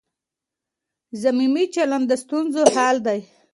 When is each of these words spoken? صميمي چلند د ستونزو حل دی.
صميمي 1.21 1.65
چلند 1.75 2.05
د 2.09 2.11
ستونزو 2.23 2.61
حل 2.75 2.97
دی. 3.07 3.19